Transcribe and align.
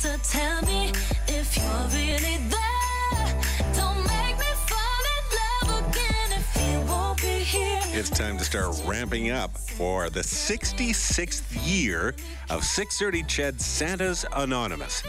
Santa, 0.00 0.18
tell 0.22 0.62
me 0.62 0.69
It's 8.00 8.08
time 8.08 8.38
to 8.38 8.44
start 8.44 8.74
ramping 8.86 9.28
up 9.28 9.54
for 9.58 10.08
the 10.08 10.20
66th 10.20 11.44
year 11.68 12.14
of 12.48 12.64
630 12.64 13.22
Ched 13.24 13.60
Santa's 13.60 14.24
Anonymous. 14.32 15.02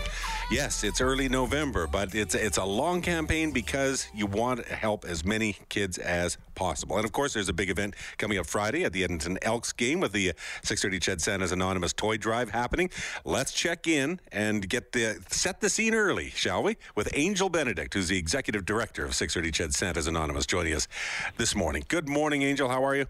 Yes, 0.52 0.84
it's 0.84 1.00
early 1.00 1.30
November, 1.30 1.88
but 1.88 2.14
it's 2.14 2.36
it's 2.36 2.58
a 2.58 2.66
long 2.66 3.02
campaign 3.02 3.52
because 3.52 4.10
you 4.14 4.26
want 4.26 4.66
to 4.66 4.76
help 4.76 5.06
as 5.06 5.24
many 5.24 5.56
kids 5.70 5.98
as 5.98 6.38
possible. 6.56 6.98
And 6.98 7.06
of 7.06 7.14
course, 7.14 7.34
there's 7.34 7.48
a 7.48 7.54
big 7.54 7.70
event 7.70 7.96
coming 8.18 8.38
up 8.38 8.46
Friday 8.46 8.84
at 8.84 8.92
the 8.92 9.06
Edmonton 9.06 9.40
Elks 9.44 9.72
game 9.72 10.02
with 10.02 10.12
the 10.12 10.34
630 10.64 11.00
Ched 11.00 11.22
Santa's 11.22 11.54
Anonymous 11.54 11.94
Toy 11.94 12.18
Drive 12.18 12.50
happening. 12.50 12.90
Let's 13.24 13.54
check 13.54 13.88
in 13.88 14.20
and 14.34 14.68
get 14.68 14.92
the 14.92 15.24
set 15.30 15.62
the 15.62 15.70
scene 15.70 15.96
early, 15.96 16.32
shall 16.32 16.62
we? 16.62 16.76
With 16.96 17.08
Angel 17.14 17.48
Benedict, 17.48 17.94
who's 17.94 18.10
the 18.10 18.18
executive 18.18 18.66
director 18.66 19.06
of 19.06 19.16
630 19.16 19.70
Ched 19.70 19.74
Santa's 19.74 20.08
Anonymous, 20.08 20.46
joining 20.46 20.74
us 20.74 20.90
this 21.38 21.56
morning. 21.56 21.86
Good 21.88 22.10
morning, 22.10 22.42
Angel. 22.42 22.68
How 22.68 22.81
are 22.84 22.96
you? 22.96 23.06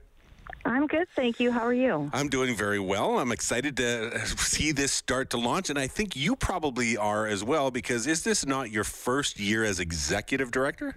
I'm 0.65 0.85
good, 0.85 1.07
thank 1.15 1.39
you. 1.39 1.51
How 1.51 1.61
are 1.61 1.73
you? 1.73 2.09
I'm 2.13 2.27
doing 2.27 2.55
very 2.55 2.79
well. 2.79 3.19
I'm 3.19 3.31
excited 3.31 3.77
to 3.77 4.27
see 4.37 4.71
this 4.71 4.91
start 4.91 5.29
to 5.31 5.37
launch, 5.37 5.69
and 5.69 5.79
I 5.79 5.87
think 5.87 6.15
you 6.15 6.35
probably 6.35 6.97
are 6.97 7.25
as 7.25 7.43
well, 7.43 7.71
because 7.71 8.05
is 8.05 8.23
this 8.23 8.45
not 8.45 8.69
your 8.69 8.83
first 8.83 9.39
year 9.39 9.63
as 9.63 9.79
executive 9.79 10.51
director? 10.51 10.95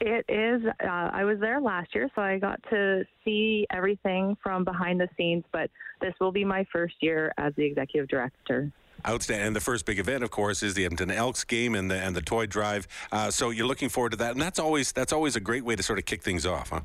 It 0.00 0.24
is. 0.28 0.64
Uh, 0.64 0.86
I 0.86 1.24
was 1.24 1.40
there 1.40 1.60
last 1.60 1.94
year, 1.94 2.08
so 2.14 2.22
I 2.22 2.38
got 2.38 2.62
to 2.70 3.04
see 3.24 3.66
everything 3.72 4.36
from 4.42 4.64
behind 4.64 5.00
the 5.00 5.08
scenes, 5.16 5.44
but 5.52 5.70
this 6.00 6.14
will 6.20 6.32
be 6.32 6.44
my 6.44 6.64
first 6.72 6.94
year 7.00 7.32
as 7.36 7.52
the 7.56 7.64
executive 7.64 8.08
director. 8.08 8.70
Outstanding. 9.06 9.48
And 9.48 9.56
the 9.56 9.60
first 9.60 9.86
big 9.86 9.98
event, 9.98 10.22
of 10.22 10.30
course, 10.30 10.62
is 10.62 10.74
the 10.74 10.84
Edmonton 10.84 11.10
Elks 11.10 11.44
game 11.44 11.74
and 11.74 11.90
the 11.90 11.96
and 11.96 12.16
the 12.16 12.22
toy 12.22 12.46
drive. 12.46 12.86
Uh, 13.12 13.30
so 13.30 13.50
you're 13.50 13.66
looking 13.66 13.88
forward 13.88 14.10
to 14.10 14.16
that, 14.18 14.32
and 14.32 14.40
that's 14.40 14.58
always 14.58 14.92
that's 14.92 15.12
always 15.12 15.36
a 15.36 15.40
great 15.40 15.64
way 15.64 15.76
to 15.76 15.82
sort 15.82 15.98
of 15.98 16.04
kick 16.04 16.22
things 16.22 16.46
off, 16.46 16.70
huh? 16.70 16.80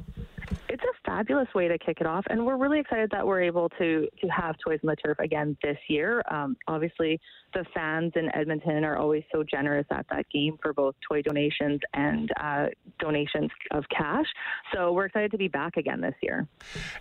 Fabulous 1.14 1.47
way 1.53 1.67
to 1.67 1.78
kick 1.78 1.97
it 2.02 2.08
off, 2.08 2.25
and 2.31 2.44
we're 2.44 2.58
really 2.58 2.80
excited 2.80 3.08
that 3.11 3.25
we're 3.25 3.44
able 3.44 3.69
to 3.78 4.08
to 4.19 4.28
have 4.30 4.56
Toys 4.66 4.80
on 4.83 4.88
the 4.88 4.95
Turf 4.95 5.19
again 5.19 5.56
this 5.61 5.78
year. 5.88 6.23
Um, 6.31 6.58
obviously, 6.67 7.22
the 7.53 7.65
fans 7.73 8.13
in 8.15 8.33
Edmonton 8.35 8.83
are 8.83 8.97
always 8.97 9.23
so 9.31 9.43
generous 9.43 9.85
at 9.91 10.05
that 10.09 10.25
game 10.29 10.57
for 10.61 10.73
both 10.73 10.95
toy 11.07 11.21
donations 11.21 11.79
and 11.93 12.31
uh, 12.39 12.67
donations 12.99 13.49
of 13.71 13.83
cash. 13.95 14.25
So 14.73 14.91
we're 14.91 15.05
excited 15.05 15.31
to 15.31 15.37
be 15.37 15.47
back 15.47 15.77
again 15.77 16.01
this 16.01 16.15
year. 16.21 16.47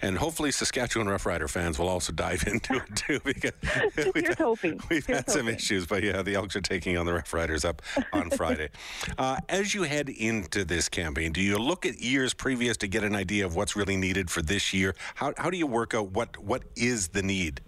And 0.01 0.19
hopefully, 0.19 0.51
Saskatchewan 0.51 1.09
Roughrider 1.09 1.49
fans 1.49 1.79
will 1.79 1.89
also 1.89 2.13
dive 2.13 2.45
into 2.47 2.75
it 2.75 2.97
too, 2.97 3.21
because 3.25 3.53
we've, 4.15 4.25
Here's 4.25 4.39
hoping. 4.39 4.81
we've 4.91 5.05
Here's 5.07 5.19
had 5.19 5.31
some 5.31 5.49
issues. 5.49 5.87
But 5.87 6.03
yeah, 6.03 6.23
the 6.23 6.35
Elks 6.35 6.57
are 6.57 6.61
taking 6.61 6.97
on 6.97 7.07
the 7.07 7.13
Roughriders 7.13 7.65
up 7.65 7.83
on 8.13 8.31
Friday. 8.37 8.71
uh, 9.19 9.39
as 9.49 9.75
you 9.75 9.83
head 9.83 10.09
into 10.09 10.65
this 10.65 10.89
campaign, 10.89 11.33
do 11.33 11.41
you 11.41 11.59
look 11.59 11.87
at 11.87 12.01
years 12.01 12.35
previous 12.35 12.77
to 12.79 12.89
get 12.89 13.05
an 13.05 13.15
idea 13.15 13.47
of 13.47 13.57
what's 13.57 13.77
really 13.77 13.97
needed 13.97 14.31
for 14.31 14.43
this 14.43 14.73
year? 14.73 14.95
How 15.15 15.33
how 15.37 15.51
do 15.51 15.57
you 15.57 15.67
work 15.67 15.95
out 15.95 16.11
what 16.11 16.39
what 16.39 16.63
is 16.77 17.09
the 17.09 17.23
need? 17.23 17.61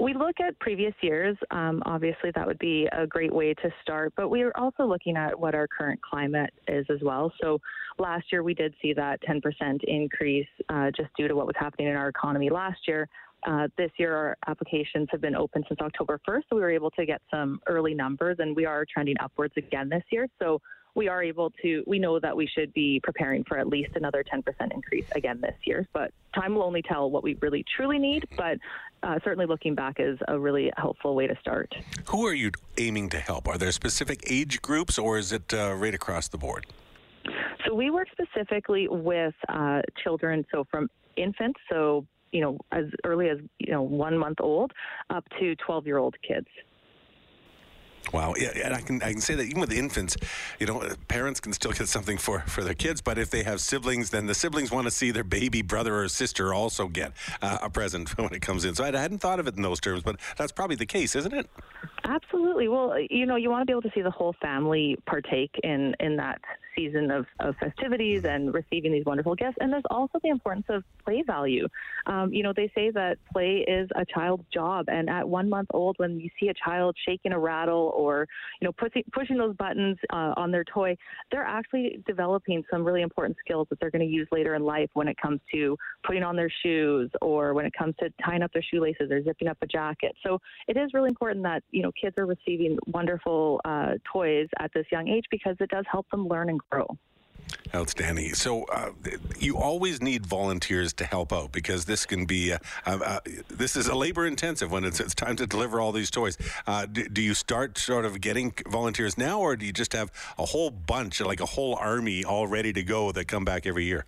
We 0.00 0.12
look 0.12 0.40
at 0.40 0.58
previous 0.58 0.94
years. 1.02 1.36
Um, 1.50 1.82
obviously, 1.86 2.30
that 2.34 2.46
would 2.46 2.58
be 2.58 2.88
a 2.92 3.06
great 3.06 3.32
way 3.32 3.54
to 3.54 3.70
start, 3.80 4.12
but 4.16 4.28
we 4.28 4.42
are 4.42 4.56
also 4.56 4.84
looking 4.84 5.16
at 5.16 5.38
what 5.38 5.54
our 5.54 5.68
current 5.68 6.00
climate 6.02 6.52
is 6.66 6.84
as 6.90 6.98
well. 7.02 7.32
So, 7.40 7.60
last 7.98 8.32
year 8.32 8.42
we 8.42 8.54
did 8.54 8.74
see 8.82 8.92
that 8.94 9.20
10% 9.22 9.84
increase 9.84 10.48
uh, 10.68 10.90
just 10.96 11.10
due 11.16 11.28
to 11.28 11.36
what 11.36 11.46
was 11.46 11.54
happening 11.56 11.88
in 11.88 11.96
our 11.96 12.08
economy 12.08 12.50
last 12.50 12.88
year. 12.88 13.08
Uh, 13.46 13.68
this 13.76 13.90
year, 13.98 14.16
our 14.16 14.36
applications 14.48 15.06
have 15.12 15.20
been 15.20 15.36
open 15.36 15.62
since 15.68 15.80
October 15.80 16.18
1st, 16.26 16.42
so 16.48 16.56
we 16.56 16.62
were 16.62 16.70
able 16.70 16.90
to 16.90 17.06
get 17.06 17.20
some 17.30 17.60
early 17.68 17.94
numbers, 17.94 18.36
and 18.40 18.56
we 18.56 18.66
are 18.66 18.84
trending 18.92 19.16
upwards 19.20 19.54
again 19.56 19.88
this 19.88 20.02
year. 20.10 20.26
So, 20.40 20.60
we 20.94 21.08
are 21.08 21.22
able 21.22 21.50
to, 21.62 21.82
we 21.86 21.98
know 21.98 22.20
that 22.20 22.36
we 22.36 22.46
should 22.46 22.72
be 22.72 23.00
preparing 23.02 23.44
for 23.44 23.58
at 23.58 23.66
least 23.66 23.90
another 23.96 24.24
10% 24.24 24.44
increase 24.72 25.06
again 25.14 25.40
this 25.40 25.56
year. 25.64 25.86
But 25.92 26.12
time 26.34 26.54
will 26.54 26.62
only 26.62 26.82
tell 26.82 27.10
what 27.10 27.22
we 27.22 27.34
really 27.40 27.64
truly 27.76 27.98
need. 27.98 28.28
But 28.36 28.58
uh, 29.02 29.18
certainly 29.24 29.46
looking 29.46 29.74
back 29.74 29.96
is 29.98 30.18
a 30.28 30.38
really 30.38 30.70
helpful 30.76 31.14
way 31.14 31.26
to 31.26 31.36
start. 31.40 31.74
Who 32.06 32.26
are 32.26 32.32
you 32.32 32.52
aiming 32.78 33.10
to 33.10 33.18
help? 33.18 33.48
Are 33.48 33.58
there 33.58 33.72
specific 33.72 34.22
age 34.30 34.62
groups, 34.62 34.98
or 34.98 35.18
is 35.18 35.32
it 35.32 35.52
uh, 35.52 35.74
right 35.74 35.94
across 35.94 36.28
the 36.28 36.38
board? 36.38 36.66
So 37.66 37.74
we 37.74 37.90
work 37.90 38.08
specifically 38.12 38.88
with 38.88 39.34
uh, 39.48 39.82
children, 40.02 40.44
so 40.52 40.64
from 40.70 40.88
infants, 41.16 41.58
so 41.70 42.06
you 42.32 42.40
know 42.40 42.58
as 42.72 42.84
early 43.04 43.28
as 43.28 43.38
you 43.58 43.72
know 43.72 43.82
one 43.82 44.18
month 44.18 44.38
old, 44.40 44.72
up 45.10 45.24
to 45.40 45.54
12 45.56 45.86
year 45.86 45.98
old 45.98 46.16
kids. 46.26 46.48
Wow, 48.12 48.34
yeah, 48.36 48.50
and 48.64 48.74
I 48.74 48.80
can 48.80 49.02
I 49.02 49.12
can 49.12 49.20
say 49.20 49.34
that 49.34 49.44
even 49.44 49.60
with 49.60 49.72
infants, 49.72 50.16
you 50.58 50.66
know, 50.66 50.86
parents 51.08 51.40
can 51.40 51.52
still 51.52 51.72
get 51.72 51.88
something 51.88 52.18
for 52.18 52.40
for 52.40 52.62
their 52.62 52.74
kids, 52.74 53.00
but 53.00 53.18
if 53.18 53.30
they 53.30 53.42
have 53.42 53.60
siblings, 53.60 54.10
then 54.10 54.26
the 54.26 54.34
siblings 54.34 54.70
want 54.70 54.86
to 54.86 54.90
see 54.90 55.10
their 55.10 55.24
baby 55.24 55.62
brother 55.62 56.00
or 56.00 56.08
sister 56.08 56.54
also 56.54 56.86
get 56.86 57.12
uh, 57.42 57.58
a 57.62 57.70
present 57.70 58.10
when 58.18 58.32
it 58.32 58.42
comes 58.42 58.64
in. 58.64 58.74
So 58.74 58.84
I 58.84 58.96
hadn't 58.96 59.18
thought 59.18 59.40
of 59.40 59.48
it 59.48 59.56
in 59.56 59.62
those 59.62 59.80
terms, 59.80 60.02
but 60.02 60.16
that's 60.36 60.52
probably 60.52 60.76
the 60.76 60.86
case, 60.86 61.16
isn't 61.16 61.32
it? 61.34 61.48
Absolutely. 62.04 62.68
Well, 62.68 62.94
you 63.10 63.26
know, 63.26 63.36
you 63.36 63.50
want 63.50 63.62
to 63.62 63.66
be 63.66 63.72
able 63.72 63.82
to 63.82 63.90
see 63.94 64.02
the 64.02 64.10
whole 64.10 64.34
family 64.40 64.96
partake 65.06 65.58
in 65.62 65.94
in 66.00 66.16
that 66.16 66.40
season 66.76 67.10
of, 67.10 67.26
of 67.40 67.54
festivities 67.56 68.24
and 68.24 68.52
receiving 68.52 68.92
these 68.92 69.04
wonderful 69.04 69.34
gifts. 69.34 69.56
And 69.60 69.72
there's 69.72 69.84
also 69.90 70.18
the 70.22 70.28
importance 70.28 70.66
of 70.68 70.84
play 71.04 71.22
value. 71.26 71.66
Um, 72.06 72.32
you 72.32 72.42
know, 72.42 72.52
they 72.54 72.70
say 72.74 72.90
that 72.90 73.18
play 73.32 73.64
is 73.66 73.88
a 73.96 74.04
child's 74.04 74.44
job, 74.52 74.86
and 74.88 75.08
at 75.08 75.28
one 75.28 75.48
month 75.48 75.68
old, 75.72 75.96
when 75.98 76.18
you 76.20 76.28
see 76.40 76.48
a 76.48 76.54
child 76.54 76.96
shaking 77.06 77.32
a 77.32 77.38
rattle 77.38 77.92
or 77.96 78.26
you 78.60 78.66
know 78.66 78.72
pushing 78.72 79.02
pushing 79.12 79.38
those 79.38 79.54
buttons 79.56 79.96
uh, 80.12 80.32
on 80.36 80.50
their 80.50 80.64
toy, 80.64 80.96
they're 81.30 81.44
actually 81.44 82.02
developing 82.06 82.62
some 82.70 82.84
really 82.84 83.02
important 83.02 83.36
skills 83.44 83.66
that 83.70 83.80
they're 83.80 83.90
going 83.90 84.06
to 84.06 84.12
use 84.12 84.28
later 84.32 84.54
in 84.54 84.62
life 84.62 84.90
when 84.94 85.08
it 85.08 85.16
comes 85.20 85.40
to 85.52 85.76
putting 86.04 86.22
on 86.22 86.36
their 86.36 86.50
shoes 86.62 87.10
or 87.22 87.54
when 87.54 87.64
it 87.64 87.72
comes 87.76 87.94
to 88.00 88.08
tying 88.24 88.42
up 88.42 88.52
their 88.52 88.62
shoelaces 88.62 89.10
or 89.10 89.22
zipping 89.22 89.48
up 89.48 89.58
a 89.62 89.66
jacket. 89.66 90.14
So 90.24 90.38
it 90.68 90.76
is 90.76 90.90
really 90.94 91.08
important 91.08 91.42
that 91.44 91.62
you 91.70 91.82
know 91.82 91.92
kids 92.00 92.16
are 92.18 92.26
receiving 92.26 92.78
wonderful 92.86 93.60
uh, 93.64 93.92
toys 94.10 94.48
at 94.58 94.70
this 94.74 94.86
young 94.90 95.08
age 95.08 95.24
because 95.30 95.56
it 95.60 95.70
does 95.70 95.84
help 95.90 96.08
them 96.10 96.28
learn 96.28 96.48
and 96.48 96.60
grow. 96.70 96.98
Outstanding. 97.74 98.34
So 98.34 98.64
uh, 98.64 98.90
you 99.38 99.56
always 99.56 100.00
need 100.00 100.24
volunteers 100.24 100.92
to 100.94 101.04
help 101.04 101.32
out 101.32 101.50
because 101.50 101.84
this 101.84 102.06
can 102.06 102.24
be 102.24 102.52
uh, 102.52 102.58
uh, 102.86 102.98
uh, 103.04 103.20
this 103.48 103.74
is 103.74 103.88
a 103.88 103.94
labor 103.94 104.26
intensive 104.26 104.70
when 104.70 104.84
it's, 104.84 105.00
it's 105.00 105.14
time 105.14 105.36
to 105.36 105.46
deliver 105.46 105.80
all 105.80 105.90
these 105.90 106.10
toys. 106.10 106.38
Uh, 106.66 106.86
do, 106.86 107.08
do 107.08 107.20
you 107.20 107.34
start 107.34 107.76
sort 107.76 108.04
of 108.04 108.20
getting 108.20 108.52
volunteers 108.68 109.18
now, 109.18 109.40
or 109.40 109.56
do 109.56 109.66
you 109.66 109.72
just 109.72 109.92
have 109.92 110.10
a 110.38 110.46
whole 110.46 110.70
bunch, 110.70 111.20
like 111.20 111.40
a 111.40 111.46
whole 111.46 111.74
army, 111.74 112.24
all 112.24 112.46
ready 112.46 112.72
to 112.72 112.82
go 112.82 113.10
that 113.12 113.26
come 113.26 113.44
back 113.44 113.66
every 113.66 113.84
year? 113.84 114.06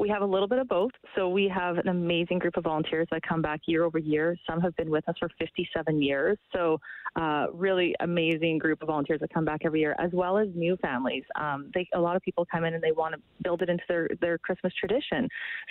We 0.00 0.08
have 0.08 0.22
a 0.22 0.26
little 0.26 0.48
bit 0.48 0.58
of 0.58 0.66
both. 0.66 0.92
So 1.14 1.28
we 1.28 1.46
have 1.54 1.76
an 1.76 1.88
amazing 1.88 2.38
group 2.38 2.56
of 2.56 2.64
volunteers 2.64 3.06
that 3.10 3.20
come 3.22 3.42
back 3.42 3.60
year 3.66 3.84
over 3.84 3.98
year. 3.98 4.34
Some 4.48 4.58
have 4.62 4.74
been 4.76 4.88
with 4.88 5.06
us 5.10 5.14
for 5.20 5.28
57 5.38 6.00
years. 6.00 6.38
So 6.54 6.80
uh, 7.16 7.48
really 7.52 7.94
amazing 8.00 8.56
group 8.58 8.80
of 8.80 8.88
volunteers 8.88 9.20
that 9.20 9.32
come 9.32 9.44
back 9.44 9.60
every 9.64 9.80
year, 9.80 9.94
as 9.98 10.10
well 10.12 10.38
as 10.38 10.48
new 10.54 10.76
families. 10.78 11.24
Um, 11.38 11.70
they, 11.74 11.86
a 11.92 12.00
lot 12.00 12.16
of 12.16 12.22
people 12.22 12.46
come 12.50 12.64
in 12.64 12.72
and 12.72 12.82
they 12.82 12.92
want 12.92 13.14
to 13.14 13.20
build 13.42 13.60
it 13.60 13.68
into 13.68 13.82
their, 13.88 14.08
their 14.20 14.38
Christmas 14.38 14.72
tradition. 14.78 15.28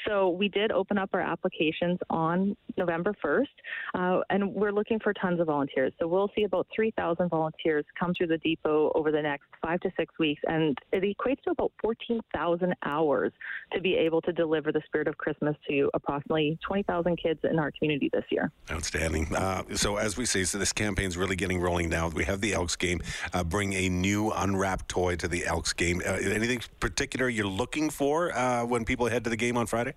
So 0.07 0.29
we 0.29 0.47
did 0.47 0.71
open 0.71 0.97
up 0.97 1.09
our 1.13 1.21
applications 1.21 1.97
on 2.09 2.55
November 2.77 3.15
1st, 3.23 3.45
uh, 3.95 4.21
and 4.29 4.53
we're 4.53 4.71
looking 4.71 4.99
for 4.99 5.13
tons 5.13 5.39
of 5.39 5.47
volunteers. 5.47 5.93
So 5.99 6.07
we'll 6.07 6.29
see 6.35 6.43
about 6.43 6.67
3,000 6.75 7.29
volunteers 7.29 7.85
come 7.99 8.13
through 8.13 8.27
the 8.27 8.37
depot 8.39 8.91
over 8.93 9.11
the 9.11 9.21
next 9.21 9.45
five 9.61 9.79
to 9.79 9.91
six 9.97 10.13
weeks, 10.19 10.41
and 10.47 10.77
it 10.91 11.03
equates 11.03 11.41
to 11.43 11.51
about 11.51 11.71
14,000 11.81 12.75
hours 12.83 13.31
to 13.73 13.81
be 13.81 13.95
able 13.95 14.18
to 14.21 14.33
deliver 14.33 14.71
the 14.71 14.81
spirit 14.85 15.07
of 15.07 15.17
Christmas 15.17 15.55
to 15.69 15.89
approximately 15.93 16.57
20,000 16.65 17.15
kids 17.17 17.39
in 17.43 17.59
our 17.59 17.71
community 17.71 18.09
this 18.13 18.25
year. 18.31 18.51
Outstanding. 18.71 19.33
Uh, 19.35 19.63
so 19.75 19.97
as 19.97 20.17
we 20.17 20.25
say, 20.25 20.43
so 20.43 20.57
this 20.57 20.73
campaign's 20.73 21.17
really 21.17 21.35
getting 21.35 21.59
rolling 21.59 21.89
now. 21.89 22.09
We 22.09 22.25
have 22.25 22.41
the 22.41 22.53
Elks 22.53 22.75
game. 22.75 23.01
Uh, 23.33 23.43
bring 23.43 23.73
a 23.73 23.89
new 23.89 24.31
unwrapped 24.31 24.89
toy 24.89 25.15
to 25.17 25.27
the 25.27 25.45
Elks 25.45 25.73
game. 25.73 26.01
Uh, 26.05 26.13
anything 26.13 26.61
particular 26.79 27.29
you're 27.29 27.47
looking 27.47 27.89
for 27.89 28.35
uh, 28.35 28.65
when 28.65 28.85
people 28.85 29.07
head 29.07 29.23
to 29.23 29.29
the 29.29 29.37
game 29.37 29.57
on 29.57 29.67
Friday? 29.67 29.93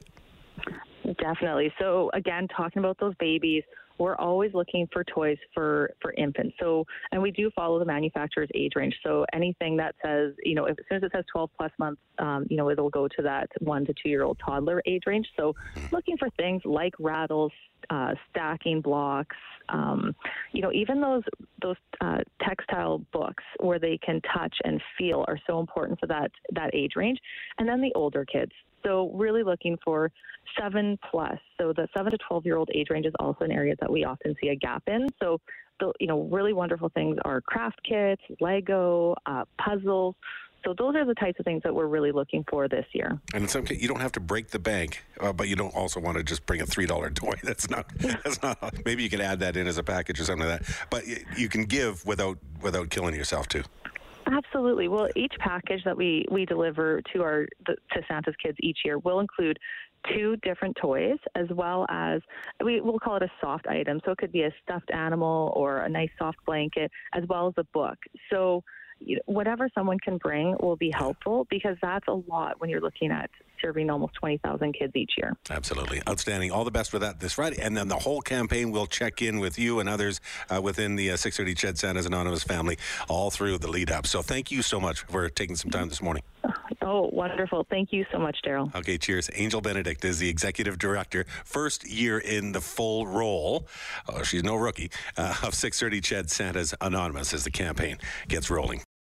Definitely. 1.23 1.73
So 1.79 2.11
again, 2.15 2.49
talking 2.49 2.81
about 2.81 2.99
those 2.99 3.15
babies, 3.21 3.63
we're 3.99 4.17
always 4.17 4.53
looking 4.55 4.89
for 4.93 5.05
toys 5.05 5.39
for 5.55 5.93
for 6.01 6.13
infants. 6.15 6.57
So 6.59 6.85
and 7.13 7.23
we 7.23 7.31
do 7.31 7.51
follow 7.55 7.79
the 7.79 7.85
manufacturer's 7.85 8.49
age 8.55 8.73
range. 8.75 8.95
So 9.05 9.25
anything 9.33 9.77
that 9.77 9.95
says, 10.05 10.35
you 10.45 10.57
know, 10.57 10.65
if, 10.65 10.79
as 10.79 10.85
soon 10.89 10.97
as 10.97 11.03
it 11.05 11.13
says 11.15 11.25
12 11.33 11.51
plus 11.57 11.71
months, 11.79 12.01
um, 12.19 12.47
you 12.51 12.57
know, 12.57 12.71
it'll 12.71 12.91
go 12.91 13.07
to 13.07 13.23
that 13.23 13.49
one 13.61 13.85
to 13.87 13.95
two 14.03 14.09
year 14.09 14.25
old 14.25 14.41
toddler 14.45 14.83
age 14.87 15.03
range. 15.07 15.29
So 15.39 15.55
looking 15.93 16.17
for 16.17 16.29
things 16.31 16.63
like 16.65 16.95
rattles, 16.99 17.53
uh, 17.91 18.15
stacking 18.31 18.81
blocks, 18.81 19.37
um, 19.69 20.17
you 20.53 20.63
know, 20.63 20.73
even 20.73 21.01
those 21.01 21.23
those 21.63 21.77
uh, 22.01 22.19
textile 22.43 22.99
books 23.13 23.45
where 23.61 23.79
they 23.79 23.99
can 23.99 24.21
touch 24.35 24.55
and 24.65 24.81
feel 24.99 25.25
are 25.29 25.39
so 25.47 25.61
important 25.61 26.01
for 26.01 26.09
that 26.09 26.33
that 26.53 26.75
age 26.75 26.93
range. 26.97 27.21
And 27.59 27.69
then 27.69 27.81
the 27.81 27.93
older 27.95 28.25
kids, 28.25 28.53
So 28.85 29.11
really 29.15 29.43
looking 29.43 29.79
for 29.85 30.11
seven 30.61 30.99
plus. 31.11 31.39
So 31.59 31.73
the 31.73 31.89
seven 31.97 32.11
to 32.13 32.19
12 32.29 32.45
year 32.47 32.57
old 32.57 32.71
age 32.75 32.89
range 32.91 33.07
is 33.07 33.15
also 33.19 33.45
an 33.45 33.53
area 33.53 33.75
that 33.81 33.91
we 33.91 34.05
often 34.05 34.35
see 34.41 34.49
a 34.49 34.57
gap 34.57 34.83
in. 34.87 35.09
So 35.23 35.41
the 35.81 35.93
you 36.01 36.07
know 36.07 36.23
really 36.23 36.53
wonderful 36.53 36.91
things 36.91 37.17
are 37.25 37.41
craft 37.41 37.81
kits, 37.89 38.23
Lego, 38.41 39.15
uh, 39.27 39.45
puzzles. 39.59 40.15
So 40.65 40.73
those 40.79 40.95
are 40.95 41.05
the 41.05 41.15
types 41.15 41.41
of 41.41 41.45
things 41.45 41.61
that 41.65 41.75
we're 41.75 41.89
really 41.89 42.13
looking 42.13 42.45
for 42.49 42.69
this 42.69 42.87
year. 42.93 43.19
And 43.35 43.43
in 43.43 43.49
some 43.49 43.65
case, 43.65 43.83
you 43.83 43.89
don't 43.89 44.01
have 44.01 44.13
to 44.13 44.21
break 44.21 44.51
the 44.51 44.61
bank, 44.61 45.03
uh, 45.21 45.33
but 45.33 45.49
you 45.49 45.57
don't 45.57 45.75
also 45.75 45.99
want 45.99 46.19
to 46.19 46.23
just 46.23 46.47
bring 46.47 46.61
a 46.61 46.67
three 46.67 46.87
dollar 46.87 47.11
toy. 47.23 47.35
That's 47.43 47.69
not. 47.69 47.87
That's 47.99 48.41
not. 48.43 48.73
Maybe 48.85 49.03
you 49.03 49.11
can 49.11 49.21
add 49.21 49.41
that 49.41 49.57
in 49.57 49.67
as 49.67 49.79
a 49.79 49.83
package 49.83 50.21
or 50.21 50.25
something 50.25 50.47
like 50.49 50.61
that. 50.61 50.77
But 50.91 51.05
y- 51.07 51.25
you 51.37 51.49
can 51.49 51.65
give 51.65 52.05
without 52.07 52.39
without 52.61 52.91
killing 52.91 53.15
yourself 53.15 53.49
too. 53.49 53.63
Absolutely. 54.33 54.89
Well, 54.89 55.09
each 55.15 55.35
package 55.41 55.83
that 55.85 55.97
we, 55.97 56.25
we 56.31 56.47
deliver 56.47 57.03
to 57.13 57.23
our 57.23 57.47
to 57.67 58.03
Santa's 58.09 58.35
kids 58.43 58.57
each 58.63 58.79
year 58.85 58.99
will 58.99 59.21
include 59.21 59.59
two 60.15 60.37
different 60.43 60.77
toys 60.81 61.19
as 61.37 61.47
well 61.51 61.87
as 61.91 62.21
we 62.65 62.81
will 62.81 62.99
call 62.99 63.17
it 63.17 63.23
a 63.23 63.31
soft 63.41 63.67
item. 63.69 64.01
So 64.05 64.13
it 64.13 64.19
could 64.19 64.33
be 64.33 64.43
a 64.43 64.51
stuffed 64.63 64.91
animal 64.91 65.53
or 65.55 65.79
a 65.79 65.89
nice 65.89 66.09
soft 66.19 66.39
blanket 66.47 66.91
as 67.15 67.25
well 67.29 67.47
as 67.49 67.55
a 67.59 67.65
book. 67.75 67.99
So 68.31 68.63
whatever 69.27 69.69
someone 69.75 69.99
can 69.99 70.19
bring 70.19 70.57
will 70.61 70.77
be 70.77 70.91
helpful 70.91 71.47
because 71.51 71.77
that's 71.83 72.07
a 72.09 72.13
lot 72.13 72.61
when 72.61 72.71
you're 72.71 72.81
looking 72.81 73.11
at 73.11 73.31
serving 73.63 73.89
almost 73.89 74.15
20,000 74.15 74.73
kids 74.73 74.93
each 74.95 75.13
year. 75.17 75.35
Absolutely. 75.49 76.03
Outstanding. 76.09 76.51
All 76.51 76.65
the 76.65 76.71
best 76.71 76.91
for 76.91 76.99
that 76.99 77.21
this 77.21 77.35
Friday. 77.35 77.61
And 77.63 77.77
then 77.77 77.89
the 77.89 77.99
whole 77.99 78.21
campaign 78.21 78.73
will 78.73 78.87
check 78.87 79.23
in 79.23 79.39
with 79.39 79.59
you 79.59 79.81
and 79.81 79.89
others 79.89 80.21
uh, 80.51 80.61
within 80.61 80.97
the 80.97 81.13
uh, 81.13 81.17
630 81.17 81.55
Ched 81.55 81.79
Santa's 81.79 82.07
Anonymous 82.07 82.43
family 82.43 82.77
all 83.09 83.31
through 83.31 83.59
the 83.59 83.69
lead 83.69 83.91
up. 83.91 84.07
So 84.07 84.21
thank 84.21 84.51
you 84.51 84.63
so 84.63 84.81
much 84.81 85.01
for 85.03 85.29
taking 85.29 85.57
some 85.57 85.71
time 85.71 85.89
this 85.89 86.03
morning. 86.03 86.23
Oh, 86.83 87.09
wonderful. 87.13 87.65
Thank 87.71 87.93
you 87.93 88.05
so 88.11 88.19
much, 88.19 88.39
Daryl. 88.45 88.75
Okay, 88.75 88.99
cheers. 88.99 89.31
Angel 89.35 89.61
Benedict 89.61 90.05
is 90.05 90.19
the 90.19 90.29
executive 90.29 90.79
director, 90.79 91.25
first 91.45 91.89
year 91.89 92.19
in 92.19 92.53
the 92.53 92.61
full 92.61 93.07
role. 93.07 93.69
Oh, 94.09 94.23
she's 94.23 94.43
no 94.43 94.57
rookie 94.57 94.91
uh, 95.17 95.37
of 95.43 95.55
630 95.55 96.01
Ched 96.01 96.31
Santa's 96.31 96.75
Anonymous 96.81 97.33
as 97.33 97.45
the 97.45 97.51
campaign 97.51 97.99
gets 98.29 98.51
rolling. 98.51 98.83